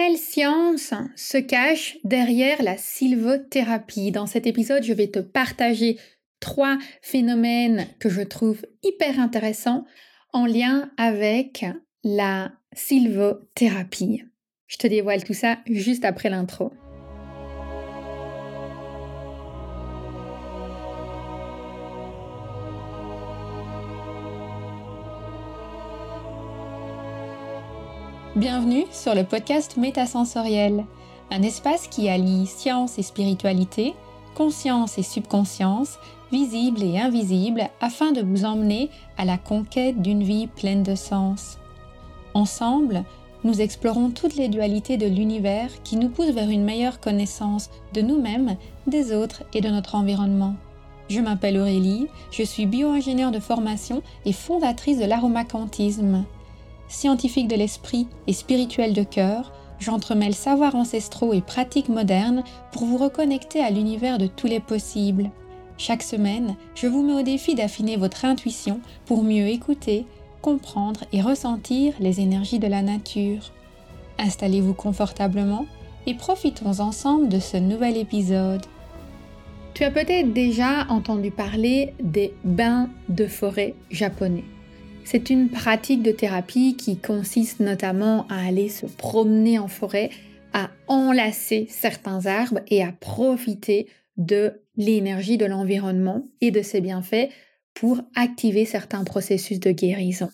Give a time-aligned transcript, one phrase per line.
[0.00, 4.12] Quelle science se cache derrière la sylvothérapie?
[4.12, 5.98] Dans cet épisode, je vais te partager
[6.38, 9.84] trois phénomènes que je trouve hyper intéressants
[10.32, 11.66] en lien avec
[12.04, 14.22] la sylvothérapie.
[14.68, 16.70] Je te dévoile tout ça juste après l'intro.
[28.38, 30.84] Bienvenue sur le podcast Métasensoriel,
[31.32, 33.94] un espace qui allie science et spiritualité,
[34.36, 35.98] conscience et subconscience,
[36.30, 41.58] visible et invisible, afin de vous emmener à la conquête d'une vie pleine de sens.
[42.32, 43.02] Ensemble,
[43.42, 48.02] nous explorons toutes les dualités de l'univers qui nous poussent vers une meilleure connaissance de
[48.02, 50.54] nous-mêmes, des autres et de notre environnement.
[51.10, 56.24] Je m'appelle Aurélie, je suis bio-ingénieure de formation et fondatrice de l'aromacantisme.
[56.88, 62.42] Scientifique de l'esprit et spirituel de cœur, j'entremêle savoirs ancestraux et pratiques modernes
[62.72, 65.30] pour vous reconnecter à l'univers de tous les possibles.
[65.76, 70.06] Chaque semaine, je vous mets au défi d'affiner votre intuition pour mieux écouter,
[70.40, 73.52] comprendre et ressentir les énergies de la nature.
[74.18, 75.66] Installez-vous confortablement
[76.06, 78.64] et profitons ensemble de ce nouvel épisode.
[79.74, 84.44] Tu as peut-être déjà entendu parler des bains de forêt japonais.
[85.10, 90.10] C'est une pratique de thérapie qui consiste notamment à aller se promener en forêt,
[90.52, 97.30] à enlacer certains arbres et à profiter de l'énergie de l'environnement et de ses bienfaits
[97.72, 100.28] pour activer certains processus de guérison.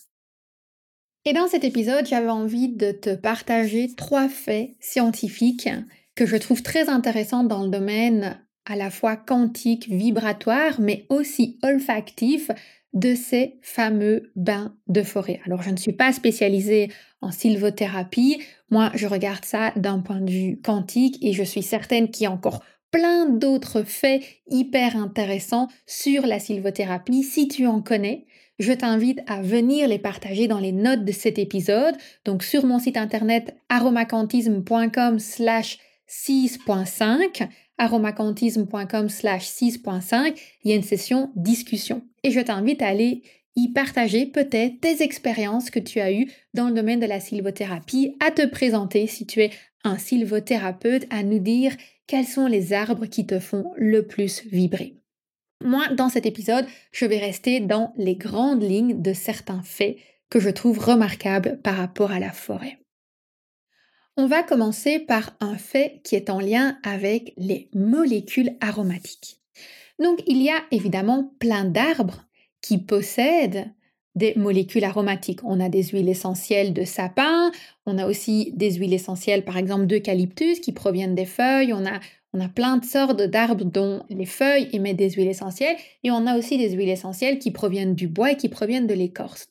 [1.24, 5.70] Et dans cet épisode, j'avais envie de te partager trois faits scientifiques
[6.16, 11.60] que je trouve très intéressants dans le domaine à la fois quantique, vibratoire, mais aussi
[11.62, 12.50] olfactif,
[12.94, 15.40] de ces fameux bains de forêt.
[15.44, 18.40] Alors, je ne suis pas spécialisée en sylvothérapie.
[18.70, 22.26] Moi, je regarde ça d'un point de vue quantique et je suis certaine qu'il y
[22.26, 27.24] a encore plein d'autres faits hyper intéressants sur la sylvothérapie.
[27.24, 28.26] Si tu en connais,
[28.60, 31.96] je t'invite à venir les partager dans les notes de cet épisode.
[32.24, 35.78] Donc, sur mon site internet aromacantisme.com slash
[36.08, 37.48] 6.5
[37.78, 42.02] aromacantisme.com slash 6.5, il y a une session discussion.
[42.22, 43.22] Et je t'invite à aller
[43.56, 48.16] y partager peut-être tes expériences que tu as eues dans le domaine de la sylvothérapie,
[48.20, 49.50] à te présenter si tu es
[49.84, 51.76] un sylvothérapeute, à nous dire
[52.06, 54.96] quels sont les arbres qui te font le plus vibrer.
[55.62, 59.96] Moi, dans cet épisode, je vais rester dans les grandes lignes de certains faits
[60.30, 62.78] que je trouve remarquables par rapport à la forêt.
[64.16, 69.40] On va commencer par un fait qui est en lien avec les molécules aromatiques.
[69.98, 72.24] Donc il y a évidemment plein d'arbres
[72.60, 73.72] qui possèdent
[74.14, 75.40] des molécules aromatiques.
[75.42, 77.50] On a des huiles essentielles de sapin,
[77.86, 81.98] on a aussi des huiles essentielles par exemple d'eucalyptus qui proviennent des feuilles, on a,
[82.32, 86.28] on a plein de sortes d'arbres dont les feuilles émettent des huiles essentielles et on
[86.28, 89.48] a aussi des huiles essentielles qui proviennent du bois et qui proviennent de l'écorce.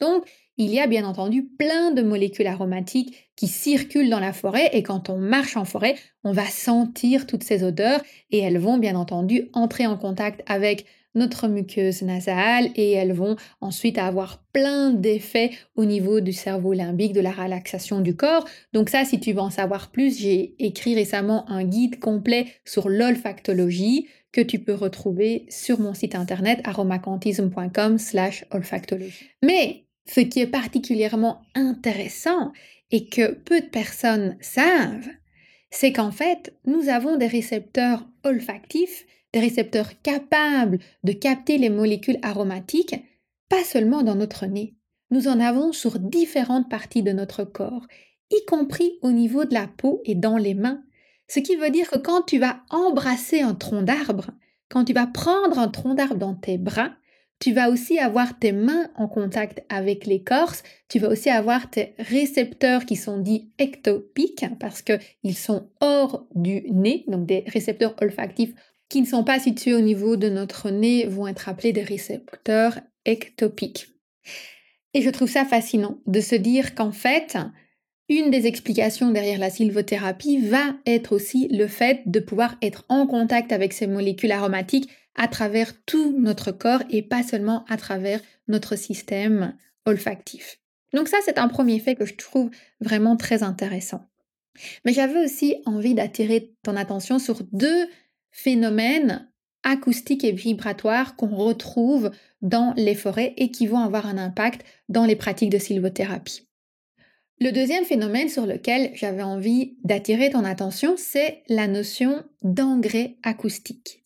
[0.58, 4.84] Il y a bien entendu plein de molécules aromatiques qui circulent dans la forêt et
[4.84, 8.96] quand on marche en forêt, on va sentir toutes ces odeurs et elles vont bien
[8.96, 15.52] entendu entrer en contact avec notre muqueuse nasale et elles vont ensuite avoir plein d'effets
[15.76, 18.48] au niveau du cerveau limbique, de la relaxation du corps.
[18.74, 22.90] Donc ça, si tu veux en savoir plus, j'ai écrit récemment un guide complet sur
[22.90, 29.30] l'olfactologie que tu peux retrouver sur mon site internet aromacantisme.com slash olfactologie.
[29.44, 32.52] Mais ce qui est particulièrement intéressant
[32.92, 35.08] et que peu de personnes savent,
[35.72, 42.20] c'est qu'en fait, nous avons des récepteurs olfactifs, des récepteurs capables de capter les molécules
[42.22, 42.96] aromatiques,
[43.50, 44.76] pas seulement dans notre nez.
[45.10, 47.88] Nous en avons sur différentes parties de notre corps,
[48.30, 50.84] y compris au niveau de la peau et dans les mains.
[51.28, 54.32] Ce qui veut dire que quand tu vas embrasser un tronc d'arbre,
[54.70, 56.92] quand tu vas prendre un tronc d'arbre dans tes bras,
[57.44, 60.64] tu vas aussi avoir tes mains en contact avec l'écorce.
[60.88, 66.64] Tu vas aussi avoir tes récepteurs qui sont dits ectopiques parce qu'ils sont hors du
[66.72, 68.54] nez, donc des récepteurs olfactifs
[68.88, 72.80] qui ne sont pas situés au niveau de notre nez vont être appelés des récepteurs
[73.06, 73.88] ectopiques.
[74.94, 77.36] Et je trouve ça fascinant de se dire qu'en fait,
[78.14, 83.08] une des explications derrière la sylvothérapie va être aussi le fait de pouvoir être en
[83.08, 88.20] contact avec ces molécules aromatiques à travers tout notre corps et pas seulement à travers
[88.48, 89.56] notre système
[89.86, 90.60] olfactif.
[90.94, 94.08] Donc ça, c'est un premier fait que je trouve vraiment très intéressant.
[94.86, 97.88] Mais j'avais aussi envie d'attirer ton attention sur deux
[98.32, 99.28] phénomènes
[99.64, 102.12] acoustiques et vibratoires qu'on retrouve
[102.42, 106.48] dans les forêts et qui vont avoir un impact dans les pratiques de sylvothérapie.
[107.42, 114.04] Le deuxième phénomène sur lequel j'avais envie d'attirer ton attention, c'est la notion d'engrais acoustique.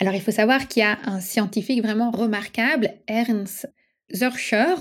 [0.00, 3.68] Alors il faut savoir qu'il y a un scientifique vraiment remarquable, Ernst
[4.14, 4.74] Zürcher,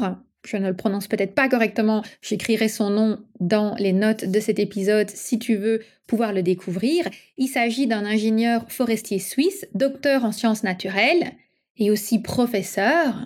[0.45, 4.59] je ne le prononce peut-être pas correctement, j'écrirai son nom dans les notes de cet
[4.59, 7.09] épisode si tu veux pouvoir le découvrir.
[7.37, 11.31] Il s'agit d'un ingénieur forestier suisse, docteur en sciences naturelles
[11.77, 13.25] et aussi professeur,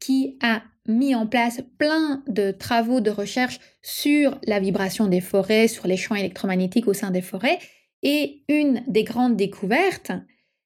[0.00, 5.68] qui a mis en place plein de travaux de recherche sur la vibration des forêts,
[5.68, 7.58] sur les champs électromagnétiques au sein des forêts.
[8.02, 10.12] Et une des grandes découvertes,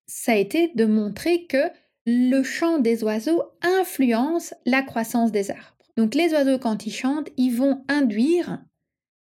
[0.06, 1.70] ça a été de montrer que
[2.06, 5.76] le chant des oiseaux influence la croissance des arbres.
[5.96, 8.62] Donc les oiseaux, quand ils chantent, ils vont induire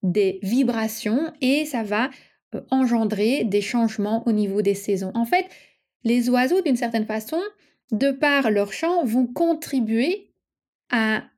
[0.01, 2.09] des vibrations et ça va
[2.55, 5.11] euh, engendrer des changements au niveau des saisons.
[5.15, 5.45] En fait,
[6.03, 7.39] les oiseaux, d'une certaine façon,
[7.91, 10.32] de par leur chant, vont contribuer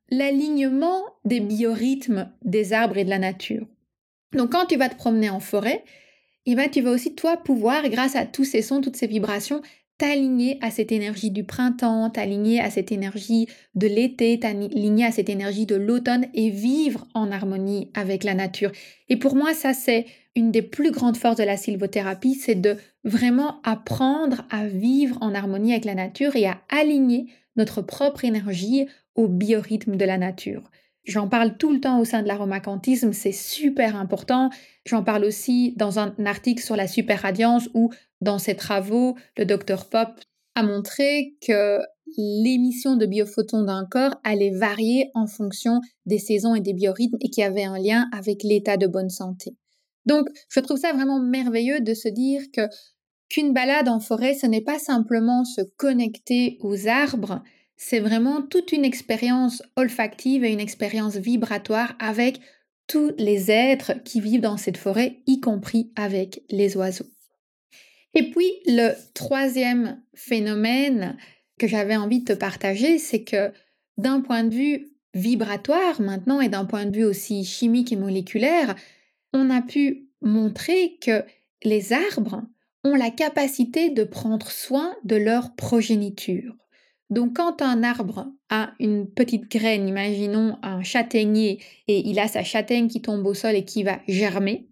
[0.10, 3.66] l'alignement des biorhythmes des arbres et de la nature.
[4.34, 5.84] Donc quand tu vas te promener en forêt,
[6.46, 9.62] eh ben, tu vas aussi toi pouvoir, grâce à tous ces sons, toutes ces vibrations,
[9.98, 15.30] t'aligner à cette énergie du printemps, t'aligner à cette énergie de l'été, t'aligner à cette
[15.30, 18.72] énergie de l'automne et vivre en harmonie avec la nature.
[19.10, 20.06] Et pour moi, ça c'est
[20.36, 22.76] une des plus grandes forces de la sylvothérapie, c'est de
[23.06, 28.88] vraiment apprendre à vivre en harmonie avec la nature et à aligner notre propre énergie
[29.16, 30.70] au biorhythme de la nature.
[31.06, 34.50] J'en parle tout le temps au sein de l'aromacantisme, c'est super important.
[34.86, 37.92] J'en parle aussi dans un article sur la superradiance où,
[38.22, 40.10] dans ses travaux, le docteur Pop
[40.56, 41.80] a montré que
[42.18, 47.30] l'émission de biophotons d'un corps allait varier en fonction des saisons et des biorhythmes et
[47.30, 49.56] qu'il y avait un lien avec l'état de bonne santé.
[50.06, 52.62] Donc, je trouve ça vraiment merveilleux de se dire que
[53.36, 57.44] qu'une balade en forêt, ce n'est pas simplement se connecter aux arbres,
[57.76, 62.40] c'est vraiment toute une expérience olfactive et une expérience vibratoire avec
[62.88, 67.10] tous les êtres qui vivent dans cette forêt, y compris avec les oiseaux.
[68.14, 71.18] Et puis le troisième phénomène
[71.60, 73.52] que j'avais envie de te partager, c'est que
[73.98, 78.78] d'un point de vue vibratoire maintenant et d'un point de vue aussi chimique et moléculaire,
[79.34, 81.26] on a pu montrer que
[81.66, 82.42] les arbres
[82.86, 86.56] ont la capacité de prendre soin de leur progéniture.
[87.10, 92.44] Donc quand un arbre a une petite graine, imaginons un châtaignier, et il a sa
[92.44, 94.68] châtaigne qui tombe au sol et qui va germer,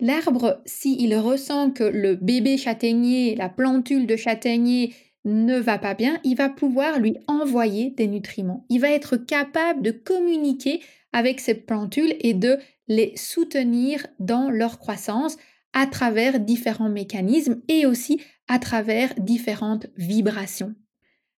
[0.00, 4.94] l'arbre, s'il ressent que le bébé châtaignier, la plantule de châtaignier
[5.24, 8.64] ne va pas bien, il va pouvoir lui envoyer des nutriments.
[8.68, 10.80] Il va être capable de communiquer
[11.12, 12.58] avec cette plantule et de
[12.88, 15.36] les soutenir dans leur croissance
[15.74, 20.74] à travers différents mécanismes et aussi à travers différentes vibrations.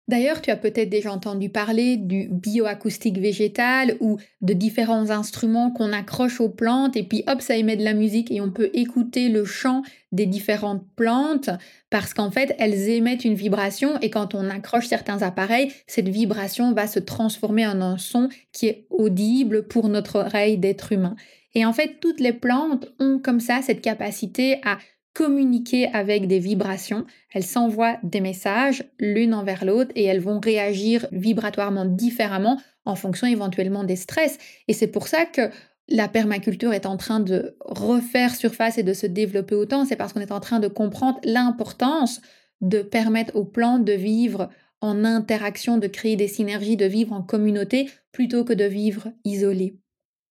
[0.07, 5.91] D'ailleurs, tu as peut-être déjà entendu parler du bioacoustique végétal ou de différents instruments qu'on
[5.91, 9.27] accroche aux plantes et puis hop, ça émet de la musique et on peut écouter
[9.27, 9.81] le chant
[10.13, 11.49] des différentes plantes
[11.89, 16.71] parce qu'en fait, elles émettent une vibration et quand on accroche certains appareils, cette vibration
[16.71, 21.17] va se transformer en un son qui est audible pour notre oreille d'être humain.
[21.53, 24.77] Et en fait, toutes les plantes ont comme ça cette capacité à
[25.13, 27.05] communiquer avec des vibrations.
[27.33, 33.25] Elles s'envoient des messages l'une envers l'autre et elles vont réagir vibratoirement différemment en fonction
[33.25, 34.37] éventuellement des stress.
[34.67, 35.49] Et c'est pour ça que
[35.89, 39.85] la permaculture est en train de refaire surface et de se développer autant.
[39.85, 42.21] C'est parce qu'on est en train de comprendre l'importance
[42.61, 44.49] de permettre aux plantes de vivre
[44.81, 49.79] en interaction, de créer des synergies, de vivre en communauté plutôt que de vivre isolées.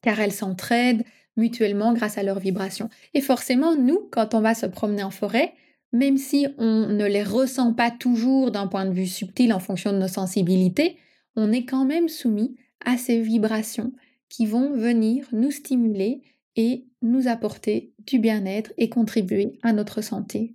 [0.06, 1.04] Car elles s'entraident,
[1.36, 2.92] mutuellement grâce à leurs vibrations.
[3.16, 5.56] Et forcément, nous, quand on va se promener en forêt,
[5.94, 9.94] même si on ne les ressent pas toujours d'un point de vue subtil en fonction
[9.94, 10.98] de nos sensibilités,
[11.36, 13.94] on est quand même soumis à ces vibrations
[14.30, 16.22] qui vont venir nous stimuler
[16.56, 20.54] et nous apporter du bien-être et contribuer à notre santé.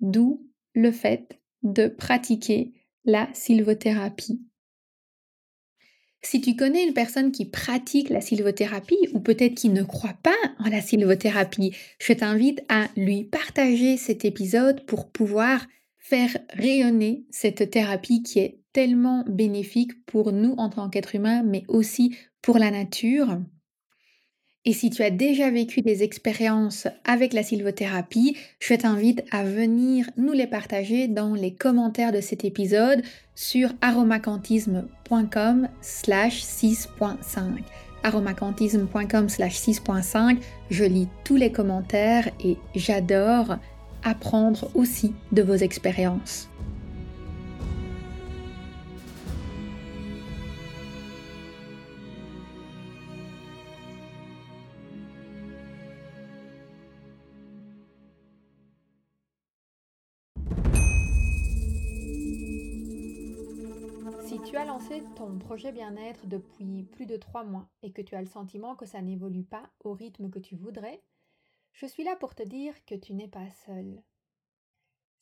[0.00, 2.72] D'où le fait de pratiquer
[3.04, 4.40] la sylvothérapie
[6.22, 10.36] si tu connais une personne qui pratique la sylvothérapie ou peut-être qui ne croit pas
[10.58, 15.66] en la sylvothérapie, je t'invite à lui partager cet épisode pour pouvoir
[15.98, 21.64] faire rayonner cette thérapie qui est tellement bénéfique pour nous en tant qu'êtres humains, mais
[21.68, 23.40] aussi pour la nature.
[24.68, 30.10] Et si tu as déjà vécu des expériences avec la sylvothérapie, je t'invite à venir
[30.18, 33.00] nous les partager dans les commentaires de cet épisode
[33.34, 37.62] sur aromacantisme.com slash 6.5
[38.02, 40.36] aromacantisme.com slash 6.5
[40.68, 43.56] Je lis tous les commentaires et j'adore
[44.04, 46.50] apprendre aussi de vos expériences.
[65.14, 68.86] Ton projet bien-être depuis plus de trois mois et que tu as le sentiment que
[68.86, 71.02] ça n'évolue pas au rythme que tu voudrais,
[71.72, 74.02] je suis là pour te dire que tu n'es pas seul.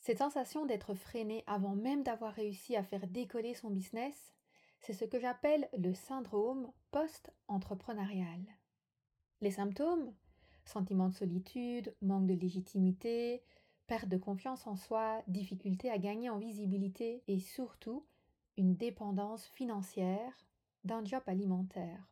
[0.00, 4.32] Cette sensation d'être freiné avant même d'avoir réussi à faire décoller son business,
[4.80, 8.40] c'est ce que j'appelle le syndrome post-entrepreneurial.
[9.40, 10.14] Les symptômes
[10.66, 13.40] Sentiment de solitude, manque de légitimité,
[13.86, 18.04] perte de confiance en soi, difficulté à gagner en visibilité et surtout
[18.58, 20.32] dépendance financière
[20.84, 22.10] d'un job alimentaire.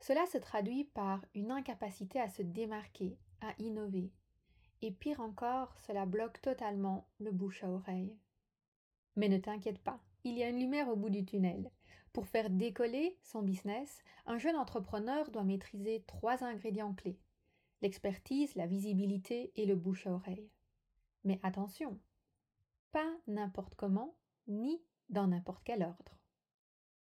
[0.00, 4.12] Cela se traduit par une incapacité à se démarquer, à innover.
[4.80, 8.16] Et pire encore, cela bloque totalement le bouche à oreille.
[9.16, 11.70] Mais ne t'inquiète pas, il y a une lumière au bout du tunnel.
[12.12, 17.18] Pour faire décoller son business, un jeune entrepreneur doit maîtriser trois ingrédients clés
[17.82, 20.48] l'expertise, la visibilité et le bouche à oreille.
[21.24, 22.00] Mais attention,
[22.92, 24.80] pas n'importe comment, ni
[25.12, 26.18] dans n'importe quel ordre.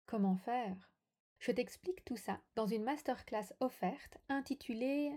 [0.06, 0.92] Comment faire?
[1.40, 5.14] Je t'explique tout ça dans une masterclass offerte intitulée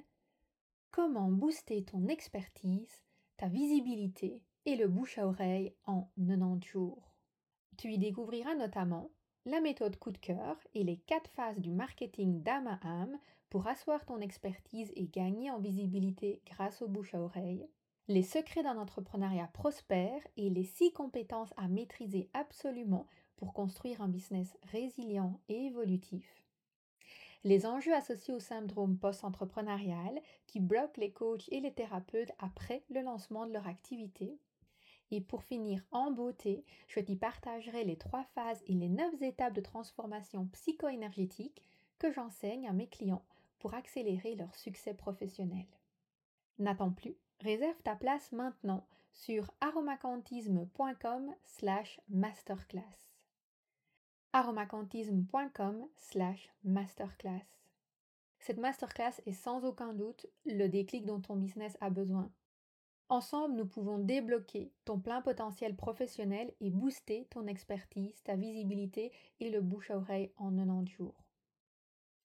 [0.92, 3.02] Comment booster ton expertise,
[3.38, 7.12] ta visibilité et le bouche à oreille en 90 jours.
[7.78, 9.10] Tu y découvriras notamment
[9.44, 13.18] la méthode coup de cœur et les quatre phases du marketing d'âme à âme
[13.48, 17.68] pour asseoir ton expertise et gagner en visibilité grâce au bouche à oreille,
[18.12, 24.08] les secrets d'un entrepreneuriat prospère et les six compétences à maîtriser absolument pour construire un
[24.08, 26.44] business résilient et évolutif.
[27.42, 33.00] Les enjeux associés au syndrome post-entrepreneurial qui bloquent les coachs et les thérapeutes après le
[33.00, 34.38] lancement de leur activité.
[35.10, 39.54] Et pour finir en beauté, je t'y partagerai les trois phases et les neuf étapes
[39.54, 41.62] de transformation psycho-énergétique
[41.98, 43.24] que j'enseigne à mes clients
[43.58, 45.66] pour accélérer leur succès professionnel.
[46.58, 53.16] N'attends plus Réserve ta place maintenant sur aromacantisme.com slash masterclass.
[54.32, 57.42] aromacantisme.com slash masterclass.
[58.38, 62.30] Cette masterclass est sans aucun doute le déclic dont ton business a besoin.
[63.08, 69.50] Ensemble, nous pouvons débloquer ton plein potentiel professionnel et booster ton expertise, ta visibilité et
[69.50, 71.21] le bouche à oreille en 90 jours.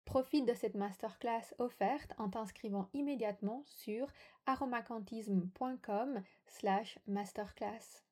[0.08, 4.08] Profite de cette masterclass offerte en t'inscrivant immédiatement sur
[4.46, 8.07] aromacantisme.com slash masterclass.